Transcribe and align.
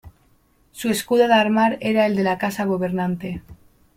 Su 0.71 0.89
escudo 0.89 1.27
de 1.27 1.35
armar 1.35 1.77
era 1.79 2.07
el 2.07 2.15
de 2.15 2.23
la 2.23 2.39
Casa 2.39 2.65
gobernante. 2.65 3.43